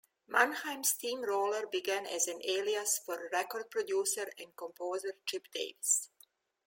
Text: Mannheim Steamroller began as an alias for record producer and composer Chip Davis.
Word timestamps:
Mannheim 0.29 0.81
Steamroller 0.83 1.67
began 1.67 2.07
as 2.07 2.27
an 2.27 2.41
alias 2.43 2.97
for 3.05 3.29
record 3.31 3.69
producer 3.69 4.25
and 4.39 4.57
composer 4.57 5.13
Chip 5.27 5.45
Davis. 5.53 6.09